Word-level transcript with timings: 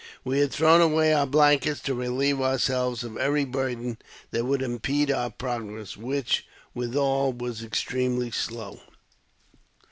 We 0.23 0.39
had 0.39 0.51
thrown 0.51 0.81
away 0.81 1.13
our 1.13 1.27
blankets 1.27 1.79
to 1.81 1.93
relieve 1.93 2.41
ourselves 2.41 3.03
of 3.03 3.17
every 3.17 3.45
burden 3.45 3.99
that 4.31 4.45
would 4.45 4.63
impede 4.63 5.11
our 5.11 5.29
progress, 5.29 5.95
which, 5.95 6.47
withal, 6.73 7.31
was 7.33 7.61
extremely 7.63 8.31
slow. 8.31 8.79